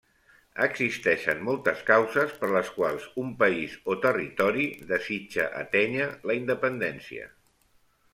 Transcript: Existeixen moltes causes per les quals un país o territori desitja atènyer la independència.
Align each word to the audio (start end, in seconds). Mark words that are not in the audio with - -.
Existeixen 0.65 1.41
moltes 1.49 1.83
causes 1.89 2.31
per 2.43 2.49
les 2.55 2.71
quals 2.77 3.05
un 3.23 3.29
país 3.43 3.75
o 3.95 3.97
territori 4.05 4.65
desitja 4.93 5.45
atènyer 5.61 6.09
la 6.31 6.37
independència. 6.41 7.29